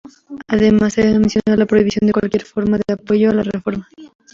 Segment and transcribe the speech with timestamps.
[0.47, 3.87] Además, se debe mencionar la prohibición de cualquier forma de apoyo a la reforma.